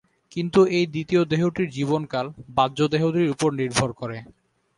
কিন্তু 0.31 0.59
এই 0.77 0.85
দ্বিতীয় 0.93 1.21
দেহটির 1.31 1.67
জীবনকাল 1.69 2.25
বাহ্যদেহটির 2.57 3.33
উপর 3.35 3.49
নির্ভর 3.59 3.89
করে। 3.93 4.17